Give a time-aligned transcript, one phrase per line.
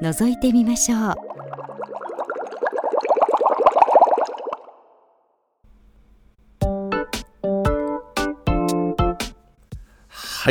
[0.00, 1.30] 覗いてみましょう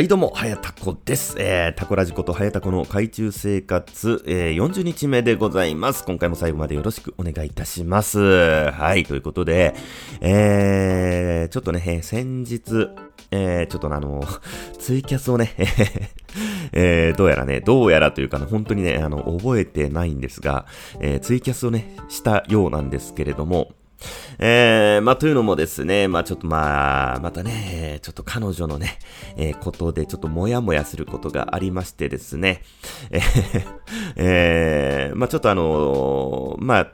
[0.02, 1.34] いどうも、はやたこです。
[1.36, 6.04] えー、タコラジコとはやたこの海中生活、えー、40日目でございます。
[6.04, 8.70] 今回も最後までよろしくお願いいたします。
[8.70, 9.74] はい、ということで、
[10.20, 12.88] えー、ちょっとね、先日、
[13.32, 14.22] えー、ちょっとあの、
[14.78, 15.54] ツイキャスをね、
[16.72, 20.66] えー、どうやらね、どうやらというか、ね、本当にね、あの、覚えてないんですが、
[21.00, 23.72] えー、ツイキャスをね、したようなんですけれども、
[24.38, 28.98] えー、まあ、というのもですね、まあ、ちょっとまあ、またね、ちょっと彼女のね、
[29.36, 32.62] えー、ことでちょっともやもやすることがありましてですね、
[33.10, 33.22] えー、
[34.16, 36.92] えー、まあ、ちょっとあのー、まあ、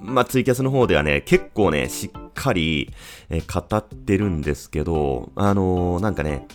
[0.00, 2.92] まあ、ツイキャスの方ではね、結構ね、しっかり、
[3.30, 6.46] えー、語ってるんですけど、あの、なんかね、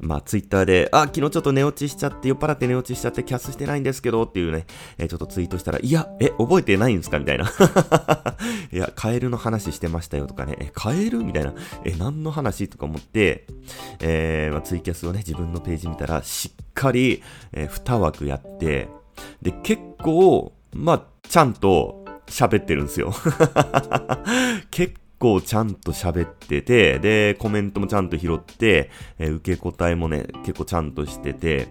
[0.00, 4.66] まあ、ツイッターで、あ、昨日ちょっと寝落ちしちゃって、酔っ払って寝落ちしちゃってキャスしてないんですけどっていうね、
[4.98, 7.50] えー、ちょっとツイートしたら、いや、え、覚えてないんですかみたいな。
[8.72, 13.46] いや、カエルの話してましたよとかね、え、カエルみたいな、え、何の話とか思って、
[14.00, 18.88] えー、まあ、ツイキャスをね、自分のページ見たら、しっかり、えー、2枠やって、
[19.42, 23.12] で、結構、まあ、ちゃんと喋ってるんですよ。
[24.70, 31.68] 結構ちゃんと喋ってて、で、コメントもちゃんと拾って、えー、受け答えもね、結構ちゃんとしてて、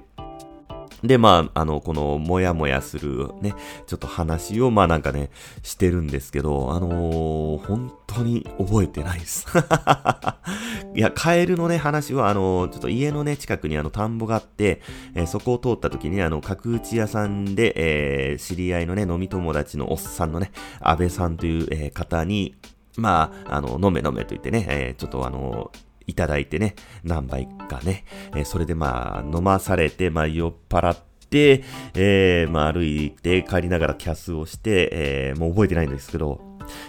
[1.04, 3.54] で、まあ、あの、この、もやもやするね、
[3.88, 5.30] ちょっと話を、まあなんかね、
[5.64, 9.48] してるんですけど、あのー、本当に覚えてないです。
[10.96, 14.82] いや、カエルのね、話は、あのー、ちょっと家のね、近くにあの、田んぼがあって、
[15.16, 20.52] えー、そこを通った時に、あの、角打ち屋さんで、えー、知り合いのね、飲み友達のおっさんのね、
[20.82, 22.56] 安倍さんという、えー、方に、
[22.98, 25.72] まあ、あの、飲め飲めと言ってね、えー、ちょっとあの、
[26.08, 28.04] いただいてね、何杯かね、
[28.36, 30.98] えー、それでまあ、飲まされて、まあ、酔っ払っ
[31.30, 31.64] て、
[31.94, 36.42] えー、まあ、歩いて帰りながらキャスをして、えー、もう覚えてないんですけど、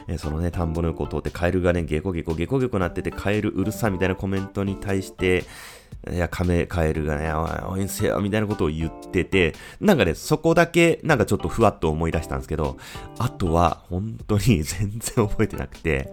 [0.08, 5.44] えー、そのね、田んぼの横を通ってカエルがね、ゲコゲコゲコゲコなってて、カエルうるさみたいなコメントに対して、
[6.08, 12.78] いや、カメ、カエルがね、おい、おいせよ、みたいなことを言ってて、なんかね、そこだけ、なんかちょっとふわっと思い出したんですけど、
[13.18, 16.10] あとは、本当に 全然覚えてなくて、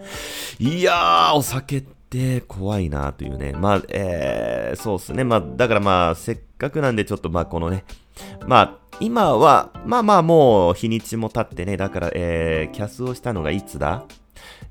[0.59, 3.53] いやー、お酒って怖いなーというね。
[3.53, 5.23] まあ、えー、そうっすね。
[5.23, 7.85] まあ、だからまあ、せっかくなんでちょっとまあ、このね、
[8.45, 14.03] まあ、今は、まあまあもう日にちも経ってね、だから、えー、キャスをしたのがいつだ？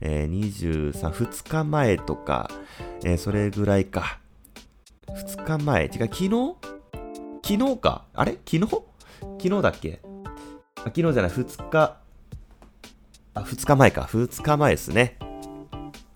[0.00, 2.50] えー、23、2日前とか、
[3.04, 4.18] えー、それぐらいか。
[5.14, 5.84] 2日前？
[5.84, 6.56] 違う、昨日？
[7.42, 8.04] 昨日か。
[8.14, 8.32] あれ？
[8.44, 8.60] 昨日？
[8.68, 10.00] 昨日だっけ？
[10.78, 11.96] あ昨日じゃない、2日。
[13.34, 14.02] あ、2日前か。
[14.02, 15.18] 2日前ですね。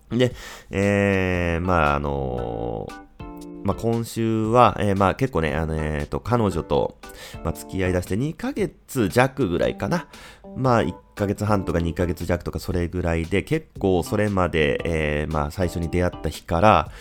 [0.09, 0.33] で、
[0.69, 3.01] えー、まあ、あのー
[3.63, 6.97] まあ、今週は、えー、まあ、結構ね、あの、えー、と、彼女と、
[7.43, 10.07] まあ、付き合い出して2ヶ月弱ぐらいかな。
[10.55, 16.91] まあ、1ヶ月半とか2ヶ月弱とかそれぐらいで、結構それまで、えー、まあ、最初に出会った日から、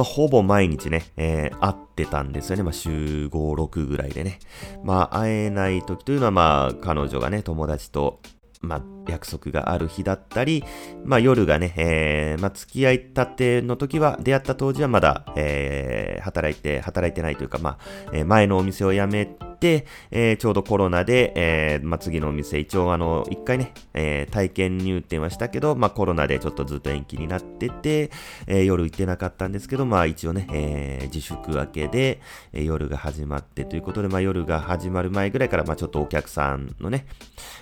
[0.00, 2.62] まあ、ほぼ毎日ね、えー、会ってたんですよね。
[2.62, 4.38] まあ、週5、6ぐらいでね。
[4.82, 8.20] まあ、会えない時というのは、まあ、彼女がね、友達と、
[8.62, 10.64] まあ、約束がある日だったり、
[11.04, 17.78] まあ、夜がね、えー、まあ、付き合いたての時は、出会った当時はまだ、えー、働いて、働いてないというか、まあ、
[18.14, 19.28] えー、前のお店を辞め
[19.60, 28.10] て、えー、ちょうどコロナで、えー、まあ、次のお店、一応あの、一回ね、えー、体験入店はしたけど、まあ、コロナでちょっとずっと延期になってて、
[28.46, 32.20] え、夜行ってなかったんですけど、まあ、一応ね、え、自粛明けで、
[32.52, 37.06] え、夜が始まってということで、まあ、夜が始まる前ぐらいから、まあ、ちょっとお客さんのね、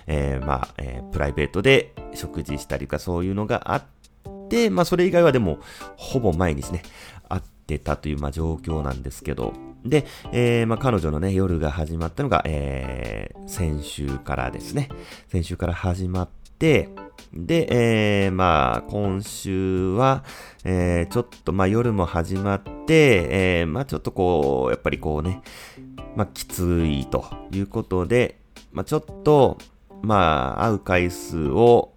[0.07, 3.83] え、まあ、え、プライベートで食事したりとかそういうのがあっ
[4.49, 5.59] て、まあ、それ以外はでも、
[5.95, 6.81] ほぼ毎日ね、
[7.29, 9.53] 会ってたという、まあ、状況なんですけど、
[9.85, 14.89] で、えー、まあ、彼女のね、夜が始まったのが、えー、先週からですね。
[15.29, 16.89] 先週から始まって、
[17.33, 20.23] で、えー、まあ、今週は、
[20.63, 25.41] えー、ちょっと、まあ、夜も始まって、えー、まあ、ちょっとこう、やっぱりこうね、
[26.15, 28.39] まあ、きついということで、
[28.71, 29.57] まあ、ちょっと、
[30.01, 31.93] まあ、会う回数を、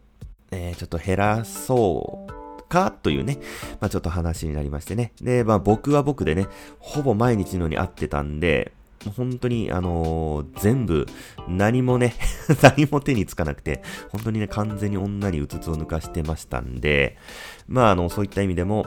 [0.51, 2.42] えー、ちょっと減らそう
[2.73, 3.39] かというね、
[3.81, 5.13] まあちょっと話になりましてね。
[5.21, 6.47] で、まあ僕は僕でね、
[6.79, 8.73] ほぼ毎日のように会ってたんで、
[9.17, 11.07] 本当に、あのー、全部、
[11.49, 12.15] 何もね、
[12.63, 17.19] 何も手につかなくて、本当にね、完全に女にうつつを抜かしてましたんで、
[17.67, 18.87] まあ、あの、そういった意味でも、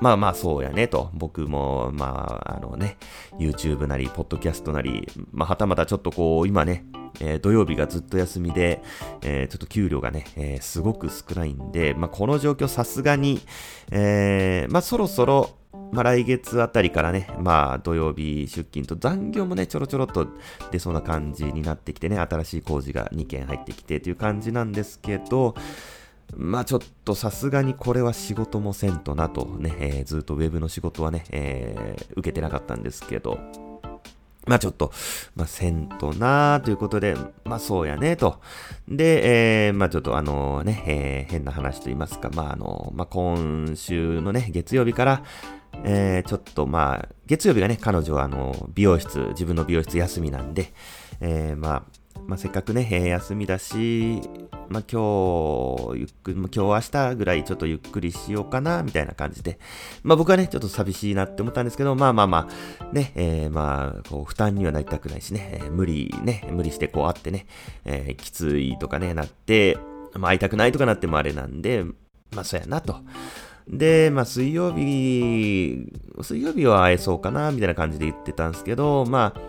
[0.00, 1.10] まあまあそうやねと。
[1.12, 2.98] 僕も、まあ、あのね、
[3.38, 6.84] YouTube なり、ポッドキャストなり、まあはたまたちょっとこう、今ね、
[7.20, 8.82] えー、土曜日がずっと休みで、
[9.22, 13.40] えー、ちょっと給料がね、えー、すごく少ないんで、まあこの状況さすがに、
[13.90, 15.50] え、まあそろそろ、
[15.92, 20.26] まあ来月あたりからね、まあ土曜日出勤と残業もね、ちょろちょろっと
[20.70, 25.54] 出そうな感じになってきてね、新しい工事が2件入ってきてという感じなんですけど、
[26.36, 33.38] まあちょっとさすがにこれは仕事もせんとなとね、えー、ずっとウェブの仕事はね、えー、受けてなかったんですけど、
[34.48, 34.92] まあちょっと、
[35.36, 38.40] まあせんとなということで、まあそうやねと。
[38.88, 45.22] で、えー、まあちょっとあのね、えー、変な話と言いますか、まああの、まあ今週のね、月曜日から、
[45.84, 50.72] えー、ちょっとまあ、月曜日がね、彼女はあの、美容室、自分の美容室休みなんで、
[51.20, 51.97] えー、まあ、
[52.28, 54.20] まあ、せっかくね、えー、休みだし、
[54.68, 59.58] まあ、今日、ゆっくり、今日明日ぐらいちょっとゆっくりしようかな、みたいな感じで。
[60.02, 62.48] まあ、僕はね、ちょっと寂しいなって思ったんですけど、まあまあま
[62.80, 67.46] あ、ね、えー、まあ、こう、負担にはなりたくないしね、えー、無理ね、無理してこう会ってね、
[67.86, 69.78] えー、きついとかね、なって、
[70.12, 71.84] まあ、会いたくないとかなってもあれなんで、
[72.34, 72.96] まあ、そうやなと。
[73.66, 75.90] で、まあ、水曜日、
[76.20, 79.40] 水曜日は会えそうかな、みたいな感じで言ってたんですけど、まあ、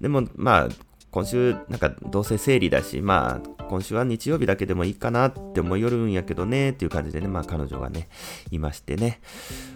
[0.00, 8.08] でも、まあ、今週、なんかどうせ生理だし、まあ、今週は日曜日だけでもいいかなって思いよるんやけどね、っていう感じでね、まあ彼女がね、
[8.50, 9.20] いましてね、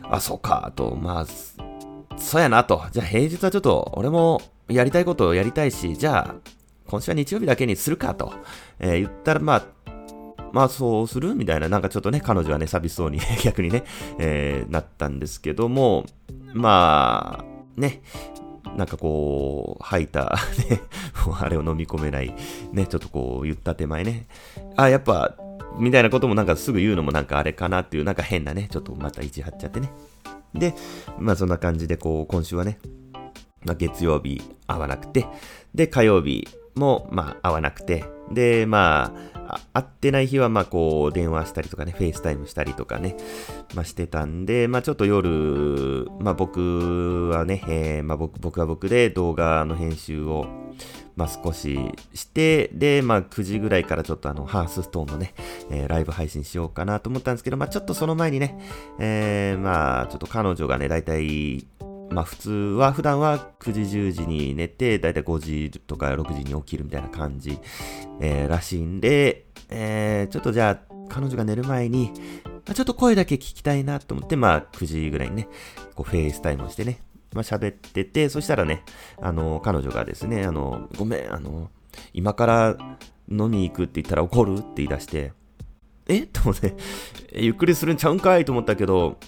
[0.02, 1.26] あ、そうか、と、まあ、
[2.18, 2.82] そうやなと。
[2.92, 6.34] じゃあ平日はちょっと、俺もやりたいことをやりたいし、じゃあ、
[6.86, 8.32] 今週は日曜日だけにするかと、
[8.78, 9.66] えー、言ったら、まあ、
[10.52, 13.84] まあそうするみたいな、なんかちょっとね、彼女はね、寂しそうに 逆にね、
[14.18, 16.04] えー、なったんですけども、
[16.52, 18.02] まあ、ね、
[18.76, 20.36] なんかこう、吐いた、
[20.70, 20.80] ね、
[21.40, 22.34] あれを飲み込めない、
[22.72, 24.26] ね、ちょっとこう言った手前ね、
[24.76, 25.34] あ、やっぱ、
[25.78, 29.92] みたいなこともなんかすぐ言うのもなんかあれかなっていう、なんか変なね、ちょっとまた意地張っちゃってね。
[30.54, 30.74] で、
[31.18, 32.78] まあそんな感じでこう、今週はね、
[33.64, 35.26] まあ月曜日会わなくて、
[35.74, 39.31] で、火曜日もまあ会わなくて、で、まあ、
[39.72, 43.16] 会ってない日は、まあ、こう、電話したりとかね、 FaceTime したりとかね、
[43.74, 50.46] まあ、してたんで、まあ、ちょっと夜、まあ、僕はね、えー、まあ、僕、僕は僕で動画の編集を、
[51.16, 51.78] まあ、少し
[52.14, 55.34] して、で、まあ、9時ぐらいからちょっとあの、 Hearthstone のね、
[55.70, 58.58] えー、ライブ配信しようかなと思ったんですけど、まあ、ちょっとその前にね、
[58.98, 61.66] えー、まあ、ちょっと彼女がね、だいたい
[62.12, 67.58] まあ普通は、普段は9時10時に寝て、だいたい5時とか6時に起きるみたいな感じ、
[68.20, 72.12] えー、らしいんで、えー、ちょっとじゃあ、彼女が寝る前に、
[72.44, 75.48] まあ、ちょっと声だけ聞きたいなと思って、まあ9時ぐらいにね、
[75.94, 78.84] こう FaceTime をしてね、まあ喋ってて、そしたらね、
[79.20, 81.70] あの、彼女がですね、あの、ごめん、あの、
[82.12, 82.76] 今から
[83.28, 85.32] 飲みに行くって言ったら怒るって言い出して、
[86.08, 86.22] え？
[86.26, 86.74] と思って、
[87.34, 89.18] ゆっくりするんちゃうんかいと思ったけど、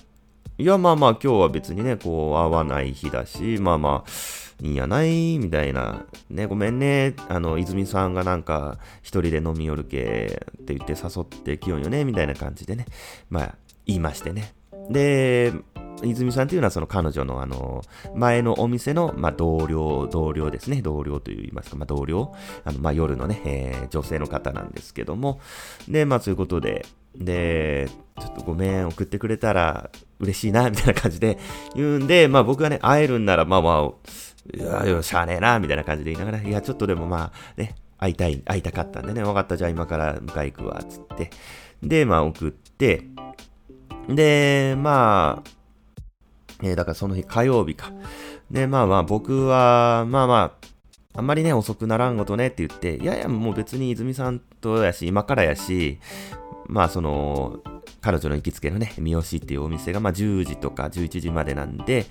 [0.56, 4.10] いや、まあまあ今日は別にね、こう、会わない日だし、まあまあ、
[4.62, 6.06] いいんやないみたいな。
[6.30, 7.14] ね、ごめんね。
[7.28, 12.86] あの、泉さんがなんか、一人で飲み寄るけって言って誘ってきよんよねみたいな感じでね。
[13.30, 13.54] まあ、
[13.84, 14.54] 言いましてね。
[14.90, 15.52] で、
[16.04, 17.82] 泉さんっていうのはその彼女のあの、
[18.14, 20.82] 前のお店の、まあ、同僚、同僚ですね。
[20.82, 22.32] 同僚と言いますか、まあ、同僚。
[22.64, 25.40] あの、まあ、夜のね、えー、女性の方なんですけども。
[25.88, 27.88] で、まあ、そういうことで、で、
[28.20, 29.90] ちょっとごめん、送ってくれたら
[30.20, 31.38] 嬉しいな、みたいな感じで
[31.74, 41.30] 言うんで、まあ僕がね、会えるんなら、まあまあ、いや、よ、しゃあねえな、みたいな感じで言いながら、いや、ちょっとでもまあ、ね、会いたい、会いたかったんでね、分かった、じゃあ今から迎え行くわ、つって。
[41.82, 43.02] で、まあ送って、
[44.08, 45.50] で、まあ、
[46.62, 47.92] えー、だからその日火曜日か。
[48.50, 50.66] で、まあまあ僕は、まあまあ、
[51.16, 55.98] あんまりね、遅くならんごとねって言って、いやいや、もう別に泉さんとやし、今からやし、
[56.66, 57.60] まあその、
[58.00, 62.06] 彼女の行きつけのね、三好っていうお店が、まあ10時とか11時までなんで、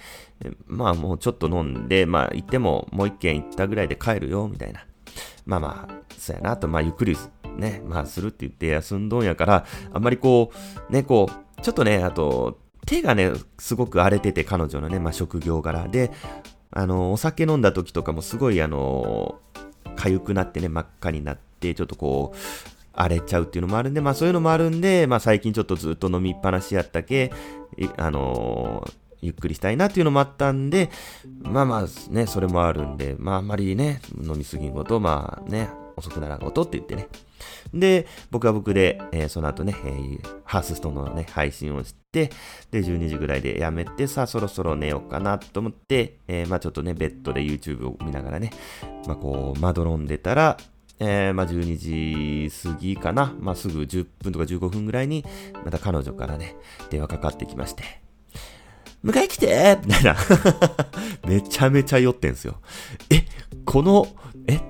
[0.66, 4.86] まあもうちょっと飲んで、まあ行ってももう一軒行ったぐらいで帰るよ、みたいな。
[5.46, 7.18] まあまあ、そうやなと、まあゆっくり
[7.58, 10.52] ね、まあするって言って休んどんやから、あんまりこ
[10.90, 16.12] う、ね、こう、ちょっとね、あと、手がね、すごく荒れてて、彼女のね、まあ職業柄で、
[16.72, 19.40] あの、お酒飲んだ時とかもすごい、あの、
[19.96, 22.38] 痒くなってね、真っ赤になって、ちょっとこう、
[22.94, 27.32] 荒れちゃうっていうのもあるんで、まあそういうのもあるんで、まあ最近ちょっとずっと飲みっぱなしやったけ、
[27.98, 30.90] あのー、ゆっくりしたいなっていうのもあったんで、
[31.42, 37.08] まあまあね、それもあるんで、まああんまりね、飲みすぎんこと、まあね、遅くならんことって言ってね。
[37.74, 42.30] で、僕は僕で、えー、その後ね、えー、ハースストーンのね、配信をして、
[42.72, 48.52] で、12時ぐらいでやめて、さあそろそろ寝ようかなと思って、えー、まあちょっとね、ベッドで YouTube を見ながらね、
[49.08, 50.58] まあこう、まどろんでたら、
[51.00, 55.26] えー、まあ12時過ぎかな、まあすぐ10分とか15分ぐらいに、
[55.66, 56.56] また彼女からね、
[56.90, 58.04] 電話かかってきまして、
[59.04, 59.80] 迎え来て！
[59.86, 60.16] みたいな。
[61.28, 62.62] めちゃめちゃ酔ってんすよ。
[63.10, 63.26] え、
[63.66, 64.08] この、
[64.48, 64.62] え、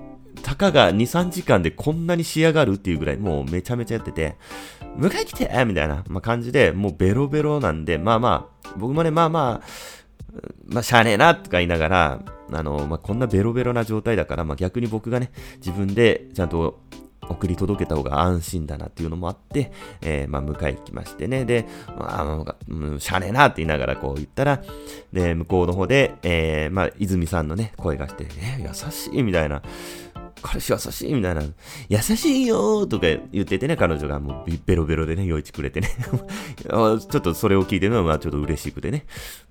[0.42, 4.36] たかが2、3時間でこんなに仕上がるっていうぐらい、もうめちゃめちゃやってて、
[4.98, 5.66] 迎え来て！
[5.66, 9.68] みたいな、まあ、感じで、もうベロベロなんで、まあまあ、僕もね、まあまあ、
[10.66, 12.20] まあ、しゃあねえな、とか言いながら、
[12.52, 16.82] あの、まあ、こんなベロベロな状態だから、まあ、逆に僕がね、自分でちゃんと
[17.30, 19.72] 送り届けた方が安心だなっていうのもあって、
[20.02, 21.46] えー、まあ、迎え行きましてね。
[21.46, 24.62] で、まあ、うん、しゃあねえなって言いながらこう言ったら、
[25.12, 29.62] で、向こうの方で、えー、まあ、泉さんのね、声がして、えー、優しいみたいな。
[30.44, 31.42] 彼氏優しいみたいな。
[31.88, 35.90] 優しいよとか言っててね、彼女がもうベロベロでね、酔いちくれてね。
[36.62, 39.06] ちょっとそれを聞いてるのは、まあちょっと嬉しくてね。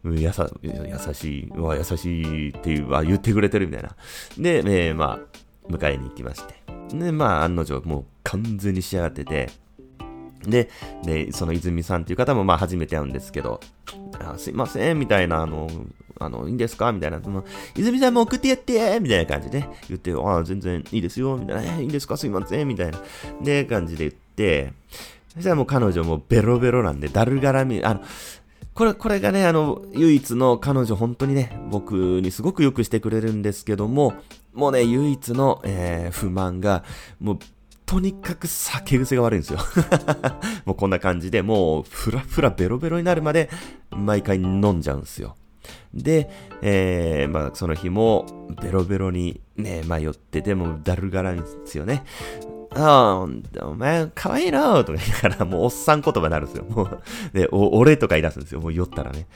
[0.04, 0.72] やさ、優
[1.14, 3.96] しい、わ、優しいっていう、わ、言ってくれてるみたいな。
[4.38, 6.54] で、えー、まあ、迎えに行きまして。
[6.94, 9.50] で、まあ案の定、もう完全に仕上がってて。
[10.46, 10.68] で、
[11.04, 13.61] で、その泉さんっていう方もまあ初めて会うんですけど、
[14.18, 15.68] あすいません、みたいな、あの、
[16.19, 16.92] あの、いいんですか？
[16.92, 17.45] みたいな、その、
[17.76, 22.16] 泉さんも送ってやってみたいな感じで言って、ああ、全然いいですよみたいな、いいんですか？
[22.16, 22.99] すいませんみたいな、
[23.42, 24.73] で、感じで言って、
[25.35, 28.02] そしたらもう彼女もベロベロなんで、だるがらみ、あの、
[28.75, 34.14] これ、これがね、あの、唯一の彼女、本当にね、僕にすごくよくしてくれるんですけども、
[34.54, 36.83] もうね、唯一の、えー、不満が、
[37.21, 37.38] もう、
[37.85, 39.59] とにかく酒癖が悪いんですよ。
[40.64, 43.50] もうこんな感じで、もう、ふらふらベロベロになるまで、
[43.90, 45.37] 毎回飲んじゃうんですよ。
[45.94, 46.30] で、
[46.62, 48.26] えー、まあ、その日も、
[48.62, 52.04] ベロベロにね、迷ってて、もだるがらんですよね。
[52.75, 53.26] あ
[53.61, 56.64] あ、お前、可愛いなとか言いながら、もうおっさん言葉になるんですよ。
[56.64, 58.61] もう、で、俺とか言い出すんですよ。
[58.61, 59.26] もう酔ったらね。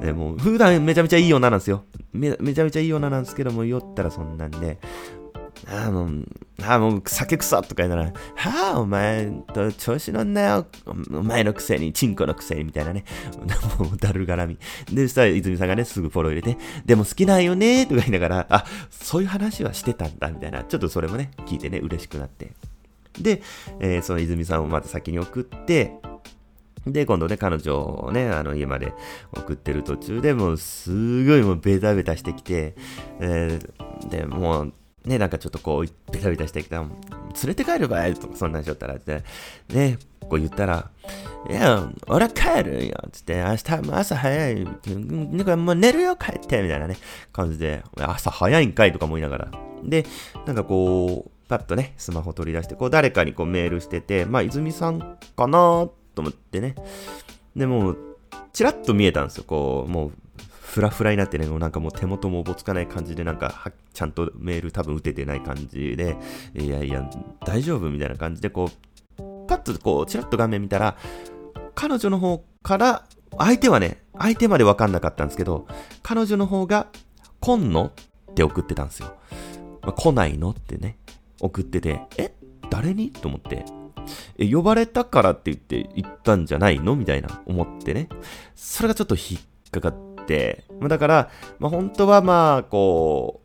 [0.00, 1.84] で、もう、普段めちゃめちゃいい女なんですよ。
[2.12, 4.78] め、めちゃめちゃいい女なんですけども、酔ったらそんなんで、
[5.68, 6.26] ああ、もう、
[6.62, 10.66] あ、もう酒臭とか言いなら、はあ、お前と調子乗んなよ。
[10.86, 13.04] お前のくせに、チンコのくせに、みたいなね。
[13.78, 14.58] もう、だるがらみ。
[14.92, 20.64] で、そしたら泉さんがね、すぐフォロー入れて、でも好きなんよねとか言いながら、あ、そういう話はしてたんだ、みたいな。
[20.64, 22.52] ちょっとそれもね、聞いてね、嬉しくなって。
[23.20, 23.42] で、
[23.80, 25.92] えー、その泉さんをまず先に送って、
[26.86, 28.92] で、今度ね、彼女をね、あの、家まで
[29.32, 32.74] 送ってる途中でもう、すごいもうベタベタしてきて、
[33.20, 34.72] えー、で、もう、
[35.04, 36.90] ね、なんかちょっとこう、ベタベタしてきた、連
[37.44, 39.22] れて帰る場合とか、そんなんしよったら、で、
[39.68, 40.90] ね、こう言ったら、
[41.50, 46.96] いや、俺は帰るよ、つって、明日も朝早い、なんかもう寝るよ、帰って、みたいなね、
[47.32, 49.50] 感じで、朝早いんかいとか思いながら。
[49.84, 50.06] で、
[50.46, 56.74] なんかこう、パッとね、スマホ取り出して、こう誰かにこうメールしてて、まあ、泉さんかなと思ってね。
[57.54, 57.94] でも、
[58.54, 60.12] チラッと見えたんですよ、こう、もう、
[60.74, 66.16] フラフラになってね、もうなんかもう手元もおぼつかない感じで、なんかちゃんとメール多分打ててない感じで、
[66.52, 67.08] いやいや、
[67.46, 68.68] 大丈夫みたいな感じで、こ
[69.16, 70.96] う、パッとこう、チラッと画面見たら、
[71.76, 73.04] 彼女の方から、
[73.38, 75.68] 相手はね、相手までわかんなかったんですけど、
[76.02, 76.88] 彼女の方が、
[77.40, 77.92] 来んの？
[78.32, 79.14] って送ってたんですよ。
[79.80, 80.50] まあ、来ないの？
[80.50, 80.98] ってね、
[81.40, 82.34] 送ってて、え
[82.68, 83.12] 誰に？
[83.12, 83.64] と思って、
[84.38, 86.96] え、呼ばれたからって言って行ったんじゃないの？
[86.96, 88.08] みたいな思ってね。
[88.56, 90.13] それがちょっと引っかかって、
[90.80, 93.42] まあ、だから、まあ、本当はまあ、こ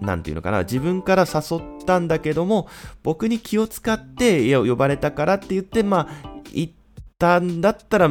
[0.00, 2.68] う、なんていうのかな、自分から誘ったんだけども、
[3.02, 6.72] 僕に気を使って、いや、呼ばれたからって言って、まあ、行っ
[7.18, 8.08] たんだったら、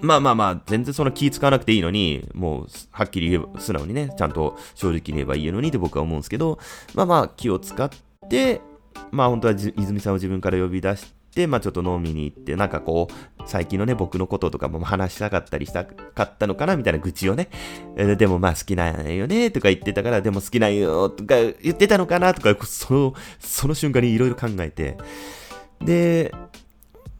[0.00, 6.58] まあまあまあ、全然その気使わなくていいのに、もう、はっきり言えば、素直にね、ちゃんと正直に言えばいいのにって僕は思うんですけど、
[6.94, 7.90] まあまあ、気を使っ
[8.28, 8.60] て、
[9.10, 11.12] まあ本当は泉さんを自分から呼び出し、
[11.46, 17.48] まあちょっと飲みに行って、なんかこう、最近のね、僕のこととかも話したかったりしたかったのかなみたいな愚痴をね、
[17.96, 24.96] えでもまあ好きなんよねとか言ってたから、でも好きなんよとか言ってたのかなとか、その、その瞬間にいろいろ考えて、
[25.80, 26.34] で、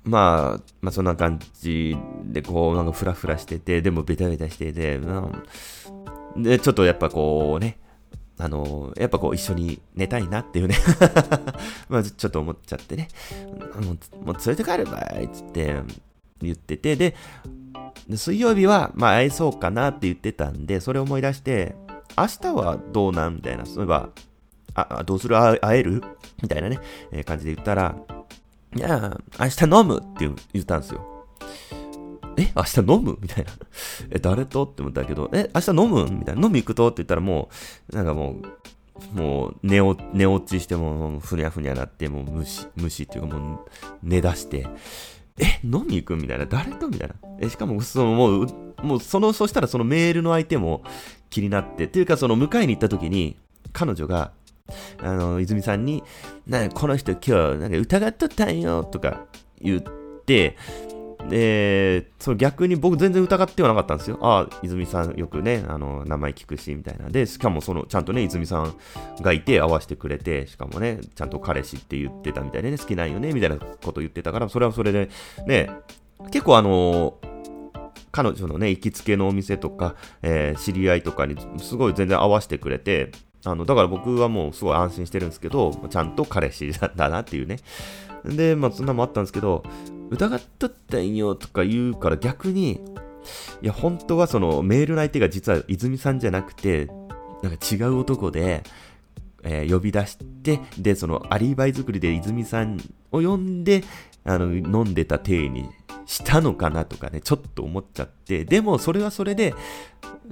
[0.05, 7.79] まあ、まあそんな感じで、こう、なんかフラフラしてて、でもベタベタしてて、うん、で、ちょっとやっぱこうね、
[8.41, 10.77] あのやっぱこう一緒に寝たいなっていうね。
[11.89, 13.09] まあちょっと思っちゃってね、
[13.83, 15.83] もうもう連れて帰ればいっつって
[16.41, 17.17] 言ってて、で、
[18.15, 21.75] 水曜日はまあ会えそうかなって言ってたんで、それを思い出して、
[22.17, 24.11] 明日はどうなんみたいな、そういえば、
[24.75, 25.37] あ、どうする？
[25.37, 26.03] 会える？
[26.41, 26.79] みたいなね、
[27.11, 27.97] えー、感じで言ったら、
[28.77, 31.27] いや、明日飲むって言ったんですよ。
[32.39, 33.19] え、明日飲む？
[33.21, 33.51] みたいな。
[34.11, 34.65] え、誰と？
[34.65, 36.05] って思ったけど、え、明日飲む？
[36.11, 36.47] みたいな。
[36.47, 36.89] 飲み行くと？
[36.89, 37.51] って言ったらも
[37.93, 38.37] う、なんかも
[39.15, 40.01] う、もう寝落
[40.45, 43.71] ちしてもふにゃふにゃなってもう無視無視っていうかもう
[44.03, 44.67] 寝出して
[45.39, 46.17] え飲み行く？
[46.17, 46.47] みたいな。
[46.47, 46.89] 誰と？
[46.89, 47.15] みたいな。
[47.41, 48.47] えしかもそのもう
[48.83, 50.83] もうそのそしたらそのメールの相手も
[51.31, 53.37] 気になってっていうかその迎えに行った時に
[53.73, 54.33] 彼女が
[55.01, 56.03] あの泉さんに
[56.49, 59.27] なこの人今日なんか疑っとったんよとか
[59.61, 59.83] 言っ
[60.27, 60.57] て
[61.29, 64.19] で、その逆に僕全然疑ってはなかったんですよ。
[64.23, 67.09] ああ、泉さんよくね、あの、名前聞くし、みたいな。
[67.09, 68.75] で、しかもその、ちゃんとね、泉さん
[69.21, 75.11] がいて合わせてくれて、しかもね、ちゃんと彼氏って言ってたみたいでね、好きなんよね、みたいなこと言ってたから、それはそれで、
[75.47, 75.71] ね、
[76.31, 77.19] 結構あの
[78.11, 83.13] 彼女のね、行きつけのお店とか、えー、知り合いとかにすごい全然合わせてくれて、
[83.45, 87.59] あの、だから僕はもうすごい安心してるんですけど、ちゃんと彼氏だなっていうね。
[88.25, 89.63] で、まあそんなもあったんですけど、
[90.11, 92.81] 疑っとったんよとか言うから逆に、
[93.63, 96.87] いや、本当はそのメールの相手が実は泉さんじゃなくて、
[97.43, 98.63] なんか違う男で、
[99.43, 102.79] えー、呼び出して、で、そのアリバイ作りで泉さん
[103.13, 103.85] を呼んで、
[104.25, 105.69] あの、飲んでた体に
[106.07, 109.55] したのかなとかね、ちょっと思っちゃって、でもそれはそれで、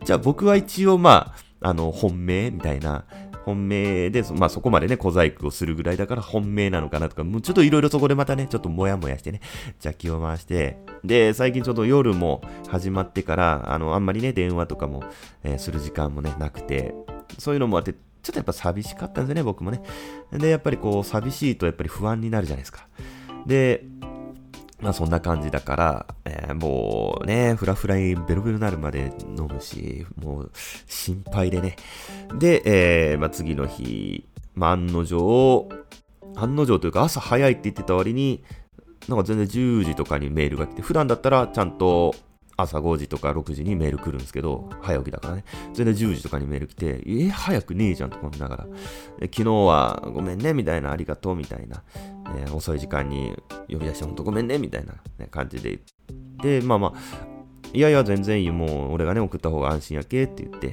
[0.05, 3.05] じゃあ僕は一応まあ、あの、本命みたいな、
[3.47, 9.41] 本命で、まあそこまでね、小細工をするぐらいだから本命なのかなとか、もうちょっといろいろそこでまたね、ちょっともやもやしてね、
[9.75, 15.05] 邪気を回して、で、最近ちょっと夜も始まってから、あの、あんまりね、電話とかも、
[15.45, 16.93] えー、する時間もね、なくて、
[17.39, 17.99] そういうのもあって、ちょ
[18.31, 19.81] っとやっぱ寂しかったんですよね、僕もね。
[20.33, 22.89] で、やっぱりこう、寂しいとやっぱり不安になるじゃないですか。
[23.47, 23.85] で、
[24.81, 30.53] まあそんな感じだから、えー、もうね、フラフラにベロベロになるまで飲むし、もう
[30.87, 31.77] 心配でね。
[32.39, 32.63] で、
[33.13, 35.69] えー、まあ次の日、まあ案の定、
[36.37, 38.45] 案の定というか朝早いって言ってた割に、
[39.09, 42.15] なんか全然10時とかにメールが来て、普段だったらちゃんと
[42.57, 45.45] 朝5時とか6時にメール来るんですけど、早起きだからね。
[45.75, 48.67] 全然10時とかにメール来て、え、早くねえじゃんと思いながら。
[49.23, 51.83] 昨日はごめんね、みたいな、ありがとう、みたいな。
[52.37, 53.37] えー、遅い時間に
[53.69, 55.79] 呼び出してほんとごめんね、みたいな、ね、感じで。
[56.43, 57.37] で、まあまあ、
[57.73, 60.73] いやいや、全然いい、もう俺がね、送った方が安心やけって言って。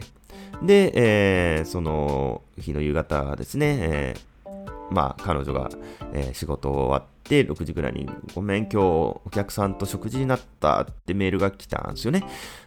[0.63, 4.49] で、えー、その日の夕方ですね、えー、
[4.91, 5.69] まあ、彼女が、
[6.13, 12.23] えー、仕事終わって、6時ぐらいに、ごめん、今日お客さんと食事になったってメールが来たんですよね。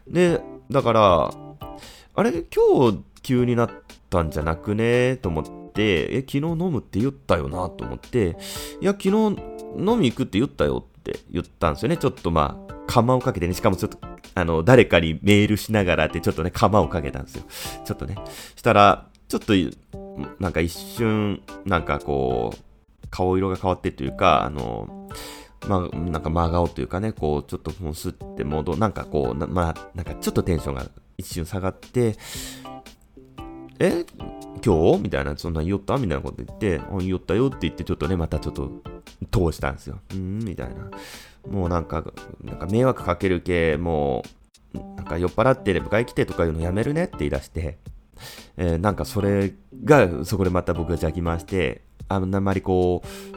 [0.09, 0.41] で、
[0.71, 1.31] だから、
[2.15, 3.71] あれ、今日急になっ
[4.09, 5.17] たんじゃなくね？
[5.17, 7.69] と思って、え、昨日飲むって言ったよな？
[7.69, 8.37] と思って、
[8.81, 11.97] いや、昨日飲み行くって言ったよって言ったんですよね。
[11.97, 13.99] ちょっとまあ、釜をかけてね、しかもちょっと、
[14.35, 17.45] あの、誰かにメールしながらってちょっとね、釜をかけたんですよ。
[17.85, 18.17] ちょっとね。
[18.55, 19.53] したら、ちょっと、
[20.39, 22.59] なんか一瞬、なんかこう、
[23.11, 25.09] 顔色が変わってというか、あの、
[25.69, 30.87] まあ、なんか真顔というかね、こう、ちょっともうすって戻、なんかこう、まあ、なんかちょっとテンションが
[31.19, 32.17] 一瞬下がって、
[33.79, 34.05] え
[34.65, 35.03] 今日？
[35.03, 35.99] みたいな、そんな言った？
[35.99, 38.71] みたいなこと言って、言ったよって言って、ちょっとね、またちょっと
[39.31, 39.99] 通したんですよ。
[40.13, 40.91] うんみたいな。
[41.51, 42.03] もうなんか、
[42.43, 44.25] なんか迷惑かける系、も
[44.75, 47.79] う、なんか酔っ払って迎え来てとかいうのやめるねって言い出して、
[48.57, 49.53] えー、なんかそれ
[49.85, 53.37] が、そこでまた僕が邪気回して、あんまりこう、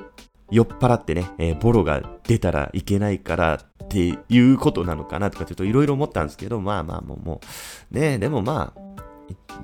[0.51, 7.41] 酔っ払ってね、えー、ボロが出たらいけないからっていうことなのかなとかちょっといろいろ思ったんですけど、まあまあもう、も
[7.91, 9.03] う、ねでもまあ、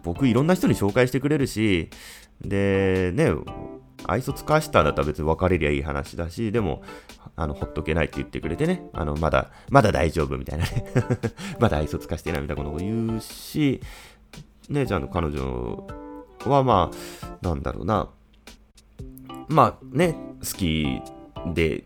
[0.03, 1.89] 僕いろんな人に紹介してくれるし、
[2.41, 3.31] で、ね、
[4.07, 6.83] 愛想つかしたんだったら別に別れりゃいい話だし、でも、
[7.35, 10.85] あの、ほっとけないって言ってくれてね、あの、まだ、まだ大丈夫みたいなね。
[11.59, 13.81] まだ愛想つかしてないみたいなことを言うし、
[14.69, 15.87] 姉ちゃんの彼女
[16.45, 18.09] はまあ、なんだろうな、
[19.47, 21.01] まあね、好き
[21.53, 21.83] で、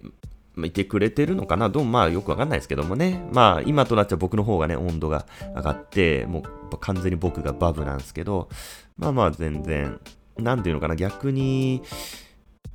[0.58, 1.69] いてくれてるのかな？
[1.69, 3.26] どうもまあよくわかんないですけどもね。
[3.32, 6.43] まあ今となっちゃ僕の方がね、温度が上がって、も
[6.74, 8.50] う完全に僕がバブなんですけど、
[8.98, 10.00] まあまあ全然、
[10.38, 11.82] なんていうのかな、逆に、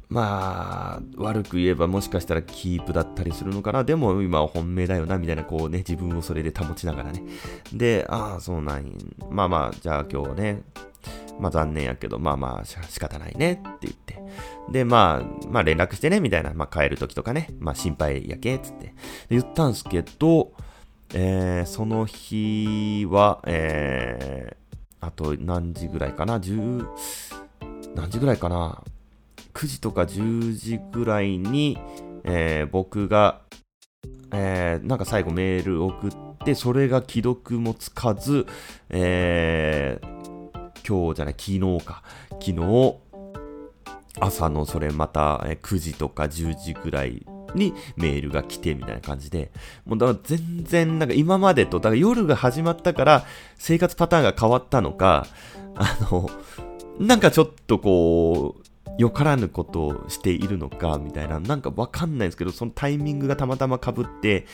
[0.08, 3.84] まあ、悪く言えばもしかしたらキープだったりするのかな？
[3.84, 7.22] でも今は本命だよな、みたいな、こうね、自分をそれで保ちながらね。
[7.72, 8.96] で、ああ、そうなん
[9.30, 10.62] まあまあ、じゃあ今日ね、
[11.38, 14.22] まあ残念やけど、まあまあ仕方ないねって言って。
[14.70, 16.52] で、まあ、まあ連絡してね、みたいな。
[16.54, 18.94] まあ帰るときとかね、まあ心配やけ、つって。
[19.28, 20.52] 言ったんすけど、
[21.12, 26.86] えー、その日は、えー、あと何時ぐらいかな ?10、
[27.94, 28.82] 何時ぐらいかな
[29.52, 31.78] ?9 時とか10時ぐらいに、
[32.24, 33.42] えー、僕が、
[34.32, 36.10] えー、なんか最後メール送っ
[36.44, 38.46] て、それが既読もつかず、
[38.90, 40.13] えー、
[40.86, 42.02] 今日じゃない、昨日か。
[42.40, 42.96] 昨日、
[44.20, 49.50] 朝のそれまた9時とか10時ぐらいにメールが来てみたいな感じで、
[49.86, 53.24] もうだから全然なんか今までと、だから夜が始まったから
[53.56, 55.26] 生活パターンが変わったのか、
[55.76, 56.30] あの、
[56.98, 58.64] なんかちょっとこう、
[58.96, 64.46] よからぬことをしているのか、みたいな、なんかわかんないんですけど、そのタイミングがたまたま被って、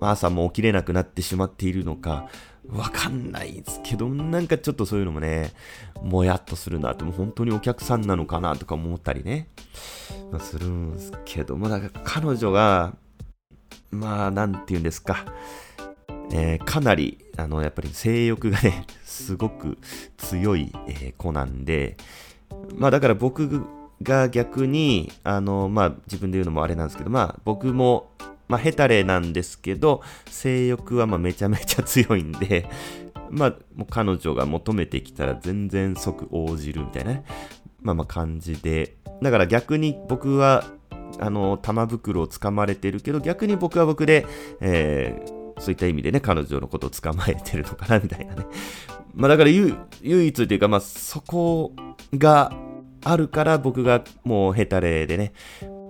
[0.00, 2.28] 朝も起きれなくなってしまっているのか、
[2.68, 5.52] わかんないですけど、なんかちょっとそういうのもね、
[6.02, 9.48] もやっとするなって、もう本当にお客さんなのかなとか思ったりね、
[10.30, 12.94] まあ、するんですけども、だから彼女が、
[13.90, 15.26] まあ、なんて言うんですか、
[16.32, 19.78] えー、かなり、あの、やっぱり性欲がね、すごく
[20.16, 21.96] 強い、えー、子なんで、
[22.76, 23.64] まあだから僕
[24.02, 28.11] が逆に、あの、まあ自分で言うのもあれなんですけど、まあ僕も、
[28.52, 32.68] まあヘタレなんですけど、性欲はまめちゃめちゃ強いんで、
[33.30, 37.24] まあもう彼女が求めてきたら全然即応じるみたいなね、
[37.80, 40.66] まあまあ感じで、だから逆に僕は、
[41.18, 44.26] あの、玉袋を掴まれてるけど、逆に僕は僕で、
[44.60, 48.44] えー、そういった意味でね、彼女のことを捕まえてるのかな、みたいなね。
[49.16, 51.72] まあだから唯一というか、まあそこ
[52.12, 52.52] が
[53.02, 55.32] あるから僕がもうヘタレでね、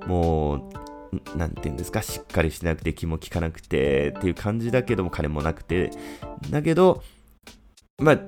[0.06, 0.91] もう、
[1.36, 5.90] なんていうんですか、しっかりしてなくて気も利かなくてっていう感じだけども金もなくて、
[6.50, 7.02] だけど、
[7.98, 8.18] まあ、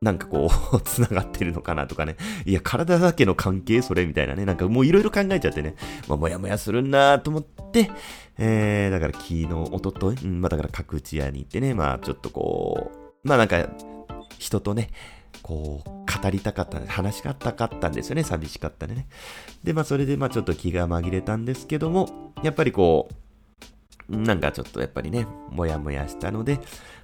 [0.00, 2.16] なんかこう、 繋がってるのかなとかね。
[2.44, 3.80] いや、体だけの関係？
[3.82, 4.06] それ？
[4.06, 4.44] みたいなね。
[4.44, 5.74] なんかもういろいろ考えちゃってね。
[6.08, 7.90] まあ、もやもやするなと思って、
[8.38, 12.92] えー、だから昨日、おととい、うん、まあだから各地屋に行ってね、まあちょっとこ
[13.24, 13.68] う、まあなんか、
[14.38, 14.90] 人とね、
[15.42, 18.22] こう、語りたかった、話したかったんですよね。
[18.22, 19.06] 寂しかったね。
[19.62, 23.14] で、まあ、それで、まあ、ちょっと気が紛れたんですけども、やっぱりこう、
[24.08, 26.60] なんかちょっとやっぱりね、もやもやしたので、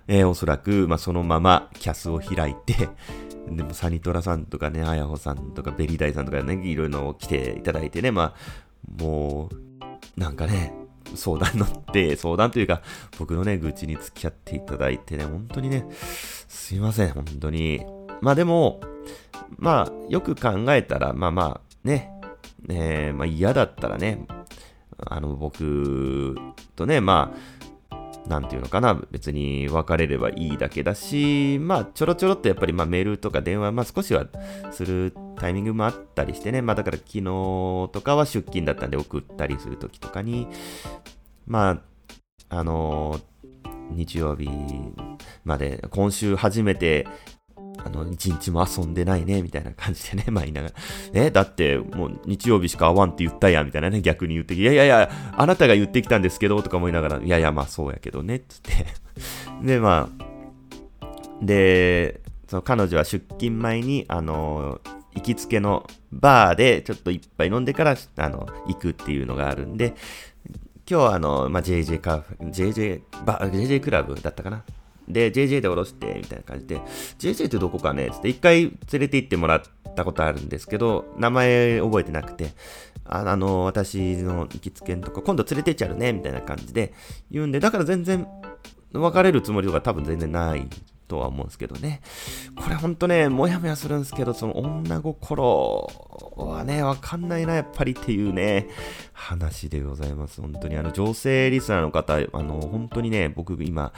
[0.06, 2.88] えー、おそらく、まあ、そのままキャスを開いて、
[3.48, 10.74] でもサニトラさんとかね、あやほさんとかベリーダイさんとかね、いろいろ来ていただいてね、まあ、もう、なんかね、
[11.14, 12.82] 相談乗って、相談というか、
[13.18, 15.86] 僕のね、愚痴に付き合っていただいてね、本当にね、
[16.48, 17.84] すいません、本当に。
[18.20, 18.80] まあでも、
[19.59, 22.11] まあ、よく考えたら、まあまあ、ね、
[22.68, 24.26] えー、まあ嫌だったらね、
[24.98, 26.37] あの、僕
[26.76, 27.61] とね、まあ、
[28.28, 34.26] なんていうのかな、別に別れればいいだけだし、まあ、ちょろちょろっとやっぱり、まあ、メールとか電話、まあ、少しは
[34.72, 40.46] するタイミングもあったりしてね、まあ、だから昨日とかは出勤だったんで送ったりするときとかに、
[41.46, 41.80] ま
[42.50, 44.48] あ、あのー、日曜日
[45.44, 47.09] まで、今週初めて
[47.78, 50.74] あの、一日も遊んでないね、みたいな感じでね、 まあ言いながら、
[51.12, 58.87] え、だって、もう日曜日しか会わんって言ったやん、みたいなね、逆に言ってきて、いやいやいや、あなたが言ってきたんですけど、とか思いながら、いやいや、まあそうやけどね、つって。
[59.62, 61.04] で、まあ、
[61.42, 64.80] で、その彼女は出勤前に、あの、
[65.14, 69.94] 行きつけのバーでちょっと一杯飲んでから、あの、行くっていうのがあるんで、
[70.88, 74.64] 今日はあの、まあ、JJ カフェ、JJ バ、JJ クラブだったかな。
[75.12, 76.81] で、JJ で降ろして、みたいな感じで、
[77.18, 79.62] JJ ってどこかねつって、一回連れて行ってもらっ
[79.94, 82.53] たことあるんですけど、名前覚えてなくて、
[83.05, 86.92] ああの、私の行きつけんとこ、今度連れてっちゃうね、みたいな感じで
[87.31, 88.27] 言うんで、だから全然、
[88.92, 90.66] 別れるつもりとか多分全然ない
[91.11, 92.01] とは思うんですけどね。
[92.57, 95.90] これほんとね、もやもやするんですけど、その女心
[96.37, 98.68] はね、わかんないな、やっぱりっていうね、
[99.12, 100.40] 話でございます。
[100.40, 103.92] 本当にあの、女性リスナーの方、あの、本当にね、僕今、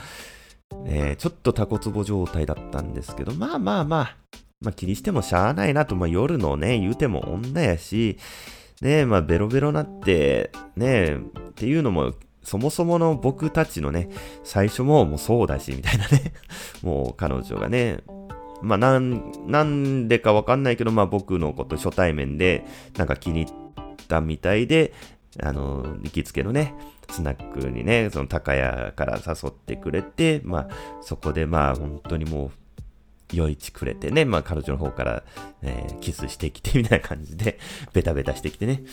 [0.85, 4.17] えー、ちょっとタコツボ状態だったんですけど、まあまあまあ、
[4.61, 8.17] まあ気にしてもしゃあないなと、まあ夜のね、言うても女やし、
[8.81, 11.19] ねまあベロベロなって、ねっ
[11.55, 14.09] ていうのも、そもそもの僕たちのね、
[14.43, 16.33] 最初ももうそうだし、みたいなね、
[16.83, 17.99] もう彼女がね、
[18.61, 22.65] まあなん、なんでかわかんないけど、まあ僕のこと初対面で、
[22.97, 23.55] なんか気に入っ
[24.07, 24.93] たみたいで、
[25.41, 26.75] あの、行きつけのね、
[27.09, 30.67] スナックにね、その高屋から誘ってくれて、まあ、
[31.01, 32.51] そこでまあ、本当にもう、
[33.35, 35.23] 余市くれてね、まあ、彼女の方から、
[35.61, 37.59] えー、キスしてきてみたいな感じで、
[37.93, 38.83] ベタベタしてきてね。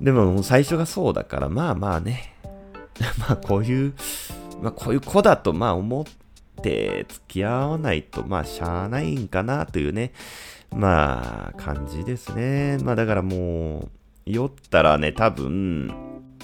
[0.00, 2.34] でも、最初がそうだから、まあまあね、
[3.18, 3.94] まあ、こういう、
[4.62, 6.04] まあ、こういう子だと、まあ、思っ
[6.62, 10.12] て付き合わないと、まあ、しゃあないんかなというね、
[10.74, 12.78] まあ、感じですね。
[12.82, 13.90] まあ、だからもう、
[14.26, 15.92] 酔ったらね、多分、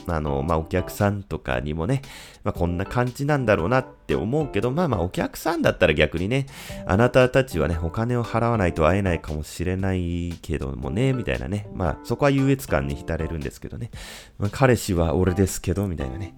[0.06, 2.02] あの、まあ、お客さんとかにもね、
[2.42, 6.46] まあ、こんな感じなんだろうなって思うけど、まあまあ、お客さんだったら逆にね、
[6.86, 11.68] あなたたちはね、お金を払わないと会えないかもしれないけどもね、みたいなね。
[11.74, 13.90] まあ、そこは優越感に浸れるんですけどね。
[14.38, 16.34] まあ、彼氏は俺ですけど、みたいなね。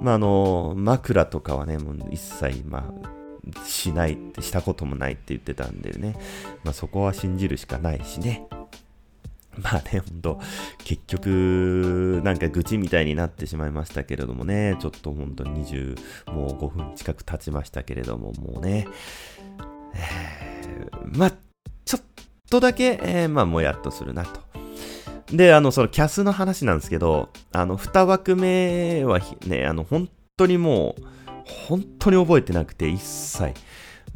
[0.00, 3.14] まあ、あの、枕とかはね、もう一切、まあ、
[3.64, 6.16] しないって、したこともないって言ってたんでね。
[6.64, 8.46] まあ、そこは信じるしかないしね。
[9.62, 10.40] まあね、ほんと、
[10.84, 15.96] 結局、なんか愚痴みたいになってしまいましたけれどもね、ちょっとほんと20、
[16.32, 18.88] もう5分近く経ちましたけれども、もうね、
[19.94, 21.32] え、まあ、
[21.84, 22.02] ちょっ
[22.50, 24.40] とだけ、えー、まあ、もやっとするなと。
[25.32, 31.02] で、あの、そのキャスの話なんですけど、あの、2枠目はね、あの、本当にもう、
[31.46, 33.54] 本当に覚えてなくて、一切。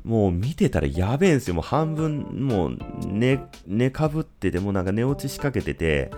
[0.08, 1.54] もう見てたらやべえんすよ。
[1.54, 6.10] もう半分、もう寝、寝かぶってて、もうなんか寝落ちしかけてて、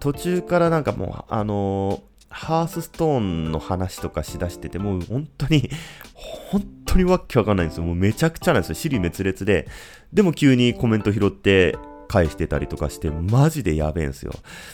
[0.00, 5.68] 途中からなんかもう、あのー、ハースストーンの話とかしだしてて、もう本当に、
[6.14, 7.84] 本当にわけわかんないんですよ。
[7.84, 8.74] もうめちゃくちゃなんですよ。
[8.76, 9.68] 尻滅裂で。
[10.10, 11.76] でも急にコメント拾って
[12.08, 14.32] 返してたりとかして、マジでやべえんすよ。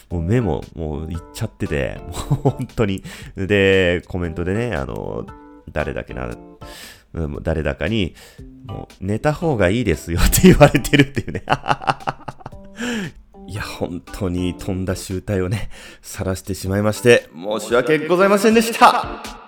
[0.09, 2.13] もう目も、もういっちゃってて、もう
[2.51, 3.03] 本当に。
[3.35, 5.25] で、コメントでね、あの、
[5.73, 6.29] 誰だっけな、
[7.15, 8.13] うん誰だかに、
[8.65, 11.43] もう寝た方がいいですよって言われてるっていうね。
[13.47, 15.69] いや、本当に飛んだ集体をね、
[16.01, 19.44] 晒してしまいまして、申し訳ございませんでした。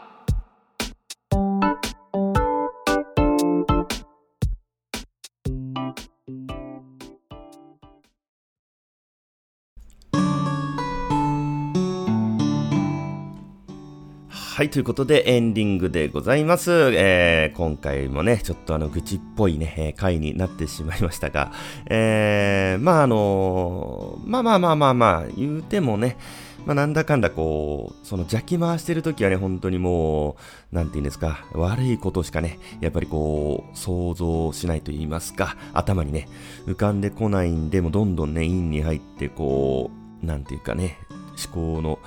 [14.57, 16.71] はい、ということでエンディングでございます。
[16.95, 21.51] えー、今回もね、ちょっとあの、愚痴っぽいね、回になってしまいましたが、
[21.85, 26.17] えー、まああのー、まあまあまあまあまあ、言うてもね、
[26.65, 30.37] まあなんだかんだこう、その邪気回してる時はね、本当にも
[30.71, 36.27] う、なんて言うんですか、悪いことしかね、やっぱりこう、想像しないと言いますか、頭にね、
[36.65, 39.91] 浮かんでこないんで、もどんどんね、陰に入って、こ
[40.23, 40.97] う、なんていうかね、
[41.45, 41.99] 思考の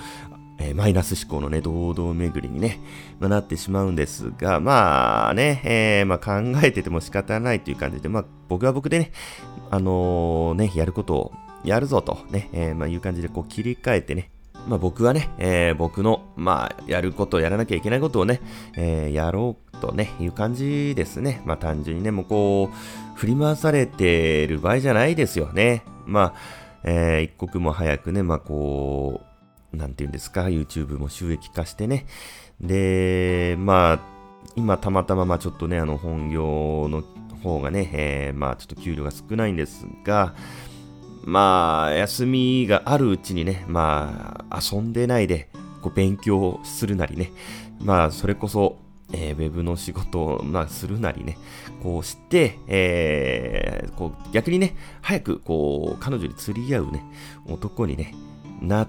[0.61, 2.79] えー、マイナス思考のね、堂々巡りにね、
[3.19, 9.13] まあ、なってしまうんですが、まあね、えー、まあ、考えてても仕方ないという感じで、まあ僕は僕でね、
[9.71, 11.33] あのー、ね、やることを
[11.65, 14.31] やるぞとね、え、まあいう感じでこう切り替えてね、
[14.69, 18.41] まあ僕はね、え、僕の、まあやることをやらなきゃいけないことをね、
[18.77, 21.41] え、やろうとね、いう感じですね。
[21.47, 25.85] まあ単純にね、もうこう、振り回されてる場合じゃないですよね。
[26.07, 26.35] まあ、
[26.85, 29.30] えー、一刻も早くね、まあこう、
[29.73, 32.07] なんて言うんですか、YouTube も収益化してね。
[32.61, 34.01] で、まあ、
[34.57, 37.03] 今たまたままあちょっとね、あの本業の
[37.43, 40.35] 方がね、えー、まあちょっと給料が少ないんですが、
[41.25, 45.49] まあ、休みがあるうちにね、まあ、遊んでないで、
[45.83, 47.31] こう勉強するなりね、
[47.81, 48.79] まあ、それこそ、
[49.13, 51.37] えー、ウェブの仕事を、まあ、するなりね、
[51.83, 57.05] こうして、えー、こう逆にね、早くこう、彼女に釣り合うね、
[57.47, 58.15] 男にね、
[58.63, 58.89] なっ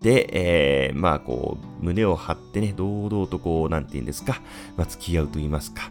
[0.00, 4.40] で、えー、まあこう、胸を張ってね、堂々とこう、なんて言うんですか、
[4.76, 5.90] まあ付き合うと言いますか。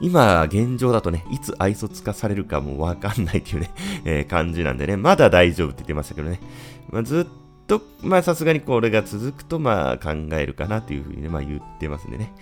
[0.00, 3.70] 今、現状だとね、いつ愛想つかされるかもわかんないっていうね、
[4.04, 6.40] えー、感じなんでね、まだ大丈夫って言ってましたけどね。
[6.90, 12.32] まあ、ずっと、まあさすがにこれが続くと、まあ考えるかなというふうにね、まあ言ってますんでね。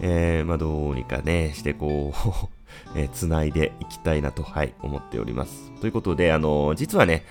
[0.00, 2.48] えー、まあどうにかね、してこう
[2.98, 5.72] えー、繋いでいきたいなと、はい、思っております。
[5.80, 7.24] ということで、あのー、実はね、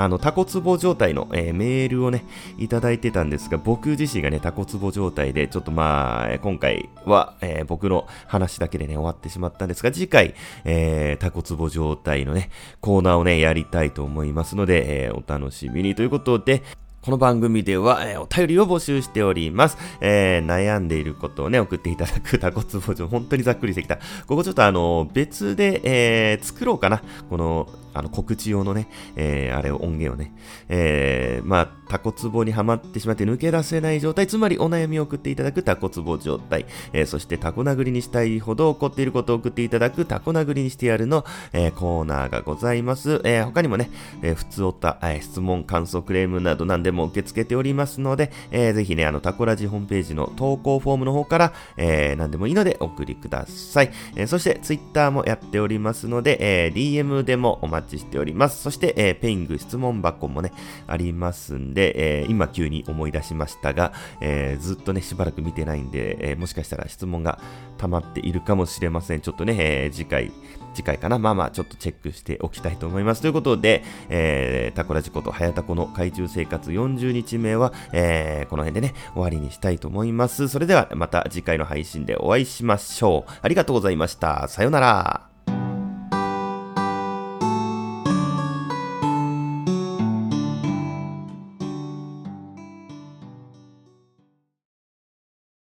[0.00, 2.24] あの、タコツボ状態の、えー、メールをね、
[2.56, 10.34] いただいてたんですが、僕自身がね、タコツボ状態で、ちょっとまあ、今回は、えー、僕の話だけでね、終わってしまったんですが、次回、
[10.64, 12.48] えー、タコツボ状態のね、
[12.80, 16.62] コーナーをね、やりたいと思いますので、えー、お楽しみにということで、
[17.02, 19.78] この番組では、えー、お便りを募集しております。
[20.02, 23.96] えー、悩んでいることをね、送っていただく タコツボ状、本当にざっくりしてきた。
[24.26, 27.02] ここちょっとあの、別で、えー、作ろうかな。
[27.30, 30.32] この、あの、告知用のね、えー、あれを音源をね、
[30.68, 43.20] えー、まあ、タコツボにはまってしまって抜け出せない状態、つまりお悩みを送っていただくタコツボ状態、えー、そしてタコ殴りにしたいほど怒っていることを送っていただくタコ殴りにしてやるの、えー、コーナーがございます。
[43.24, 43.90] えー、他にもね、
[44.22, 53.90] えー、普通おった、えー、質問、感想、クレームなど何でも受け付けておりますので、えー、ぜひね、あの、タコラジホームページの投稿フォームの方から、えー、何でもいいのでお送りください。
[54.14, 58.62] えー、そして、ツイッターもやっておりますので、えー、DM でもお待ちしております。
[58.62, 60.52] そして、えー、ペイング質問箱もね、
[60.86, 67.40] ありますんで、えー、今急に思い出しましたが、えー、ずっとね、しばらく見てないんで、えー、もしかしたら質問が
[67.78, 69.20] 溜まっているかもしれません。
[69.20, 70.32] ちょっとね、えー、次回、
[70.74, 73.22] 次回かなまあまあ、ちょっとチェックしておきたいと思います。
[73.22, 80.48] ということで、えー、タコラジコと早タコの海中生活40日目は、えー、この辺でね、終わりにしたいと思います。
[80.48, 83.32] それでは、また次回の配信でお会いしましょう。
[83.42, 84.48] ありがとうございました。
[84.48, 85.29] さよなら。